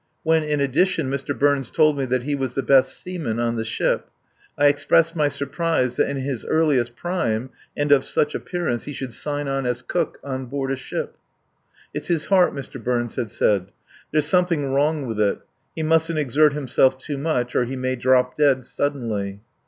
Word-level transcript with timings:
When, 0.23 0.41
in 0.41 0.59
addition, 0.59 1.11
Mr. 1.11 1.37
Burns 1.37 1.69
told 1.69 1.95
me 1.95 2.05
that 2.05 2.23
he 2.23 2.33
was 2.33 2.55
the 2.55 2.63
best 2.63 2.99
seaman 2.99 3.37
in 3.39 3.55
the 3.55 3.63
ship, 3.63 4.09
I 4.57 4.65
expressed 4.65 5.15
my 5.15 5.27
surprise 5.27 5.95
that 5.95 6.09
in 6.09 6.17
his 6.17 6.43
earliest 6.43 6.95
prime 6.95 7.51
and 7.77 7.91
of 7.91 8.03
such 8.03 8.33
appearance 8.33 8.85
he 8.85 8.93
should 8.93 9.13
sign 9.13 9.47
on 9.47 9.67
as 9.67 9.83
cook 9.83 10.17
on 10.23 10.47
board 10.47 10.71
a 10.71 10.75
ship. 10.75 11.17
"It's 11.93 12.07
his 12.07 12.25
heart," 12.25 12.55
Mr. 12.55 12.83
Burns 12.83 13.13
had 13.15 13.29
said. 13.29 13.67
"There's 14.11 14.25
something 14.25 14.71
wrong 14.73 15.05
with 15.05 15.19
it. 15.19 15.37
He 15.75 15.83
mustn't 15.83 16.17
exert 16.17 16.53
himself 16.53 16.97
too 16.97 17.19
much 17.19 17.55
or 17.55 17.65
he 17.65 17.75
may 17.75 17.95
drop 17.95 18.35
dead 18.35 18.65
suddenly." 18.65 19.41